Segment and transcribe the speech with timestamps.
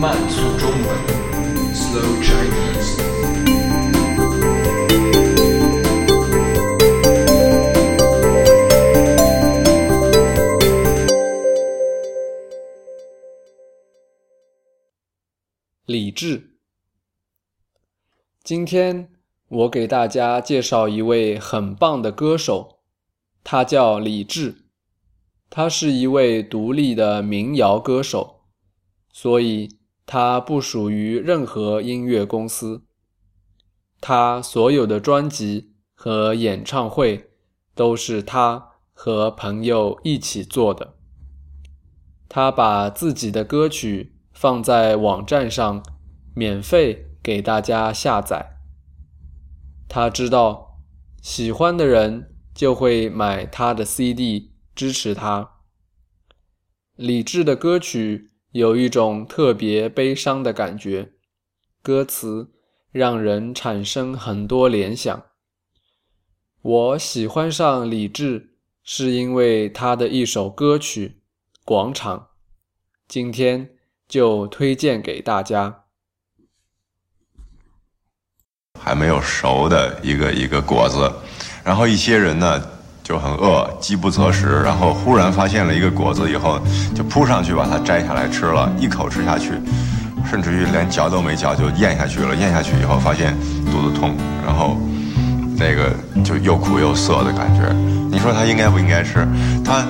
[0.00, 0.80] 慢速中文
[1.74, 2.96] ，Slow Chinese。
[15.84, 16.56] 李志，
[18.42, 19.10] 今天
[19.48, 22.73] 我给大家介绍一位很棒的歌手，
[23.44, 24.64] 他叫李志，
[25.48, 28.40] 他是一位独立的民谣歌手，
[29.12, 29.68] 所以
[30.04, 32.82] 他不属于任何音乐公司。
[34.00, 37.30] 他所有的专辑和演唱会
[37.76, 40.96] 都是他和朋友一起做的。
[42.28, 44.10] 他把自己的歌曲。
[44.36, 45.80] 放在网站上，
[46.34, 48.56] 免费给大家下载。
[49.88, 50.80] 他知道
[51.22, 55.50] 喜欢的人就会买他的 CD 支持他。
[56.96, 61.12] 李志的歌曲有一种特别悲伤的感觉，
[61.82, 62.52] 歌词
[62.92, 65.24] 让人产生很多联想。
[66.62, 71.08] 我喜欢上李志是因为他的一首歌曲
[71.64, 72.18] 《广场》。
[73.08, 73.74] 今天。
[74.06, 75.86] 就推荐给大家。
[78.78, 81.10] 还没有熟的一个一个果子，
[81.64, 82.60] 然后一些人呢
[83.02, 86.60] 就很饿，饥不择食，然后忽然发现了一个果子以后，
[86.94, 89.52] 就扑上去把它摘下来吃了，一口吃下去，
[90.30, 92.36] 甚至于连嚼都没嚼就咽下去了。
[92.36, 93.34] 咽下去以后发现
[93.72, 94.76] 肚子痛，然后
[95.56, 95.90] 那个
[96.22, 97.74] 就又苦又涩的感觉。
[98.10, 99.26] 你说他应该不应该吃？
[99.64, 99.84] 他，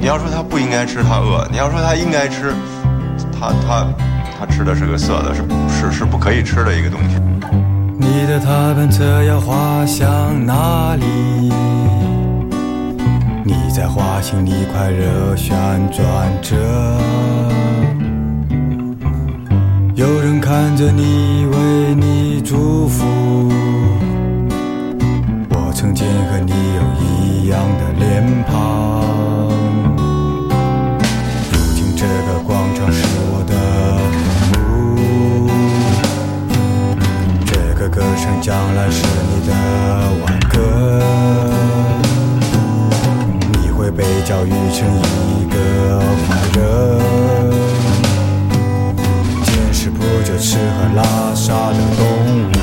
[0.00, 2.52] 你要说他不应该吃，他饿；你要说他应该吃。
[3.40, 3.86] 他他
[4.38, 7.16] 他吃的是个涩的，是是是不可以吃的一个东西。
[8.10, 11.04] 你的踏板车要滑向哪里？
[13.44, 15.54] 你在滑行一块热旋
[15.92, 16.56] 转着，
[19.94, 23.04] 有人看着你，为你祝福。
[25.50, 28.87] 我曾经和你有一样的脸庞。
[51.72, 52.57] 的动物。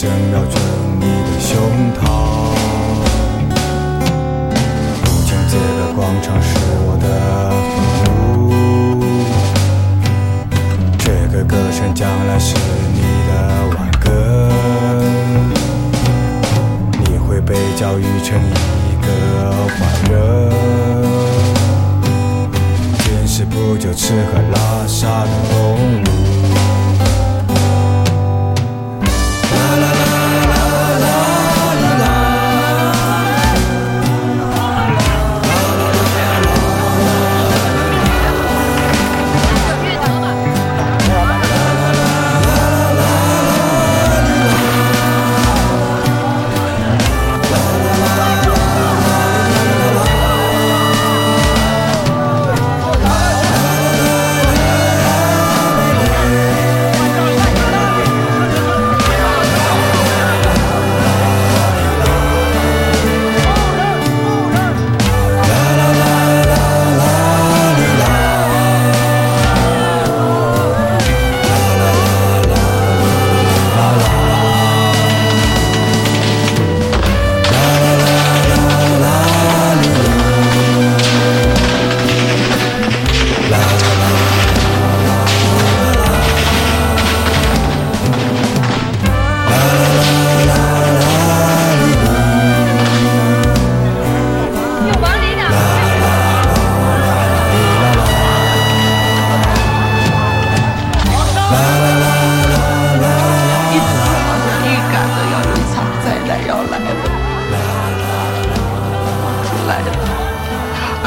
[0.00, 0.56] 正绕着
[0.98, 1.60] 你的胸
[1.92, 2.00] 膛，
[5.04, 6.48] 如今这个广场是
[6.86, 7.04] 我的。
[10.96, 12.56] 这个歌声将来是
[12.94, 13.30] 你的
[13.76, 14.08] 挽歌，
[17.04, 19.06] 你会被教育成一个
[19.68, 19.76] 坏
[20.10, 20.14] 人。
[23.00, 26.29] 见识不久，吃喝拉撒的动物。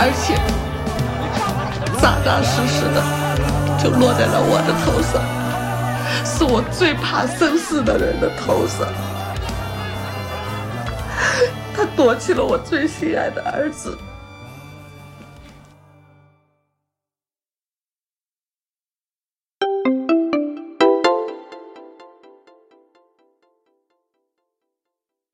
[0.05, 0.35] 而且
[2.01, 3.01] 扎扎实实的
[3.81, 5.23] 就落在了我的头上
[6.25, 8.85] 是我最怕生事的人的头上。
[11.73, 13.97] 他夺去了我最心爱的儿子。